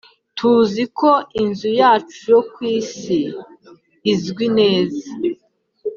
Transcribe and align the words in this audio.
Tuzi 0.37 0.83
ko 0.99 1.11
inzu 1.41 1.69
yacu 1.81 2.19
yo 2.33 2.39
ku 2.51 2.59
isi 2.77 3.19
izwi 4.13 4.45
neza 4.57 5.05